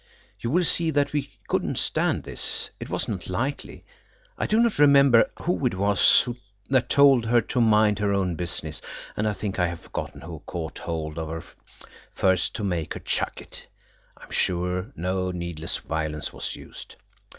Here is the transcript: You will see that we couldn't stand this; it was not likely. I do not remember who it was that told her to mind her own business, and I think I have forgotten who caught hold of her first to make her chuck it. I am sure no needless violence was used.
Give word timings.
You 0.39 0.49
will 0.49 0.63
see 0.63 0.89
that 0.89 1.13
we 1.13 1.29
couldn't 1.47 1.77
stand 1.77 2.23
this; 2.23 2.71
it 2.79 2.89
was 2.89 3.07
not 3.07 3.29
likely. 3.29 3.83
I 4.35 4.47
do 4.47 4.59
not 4.59 4.79
remember 4.79 5.29
who 5.43 5.63
it 5.67 5.75
was 5.75 6.27
that 6.71 6.89
told 6.89 7.27
her 7.27 7.39
to 7.39 7.61
mind 7.61 7.99
her 7.99 8.11
own 8.11 8.33
business, 8.35 8.81
and 9.15 9.27
I 9.27 9.33
think 9.33 9.59
I 9.59 9.67
have 9.67 9.81
forgotten 9.81 10.21
who 10.21 10.39
caught 10.47 10.79
hold 10.79 11.19
of 11.19 11.29
her 11.29 11.43
first 12.15 12.55
to 12.55 12.63
make 12.63 12.95
her 12.95 12.99
chuck 12.99 13.41
it. 13.41 13.67
I 14.17 14.23
am 14.23 14.31
sure 14.31 14.91
no 14.95 15.29
needless 15.29 15.77
violence 15.77 16.33
was 16.33 16.55
used. 16.55 16.95